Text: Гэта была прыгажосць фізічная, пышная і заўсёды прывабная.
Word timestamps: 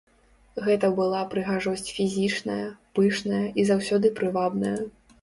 Гэта 0.67 0.89
была 0.99 1.19
прыгажосць 1.33 1.93
фізічная, 1.99 2.59
пышная 2.99 3.45
і 3.59 3.71
заўсёды 3.73 4.17
прывабная. 4.21 4.79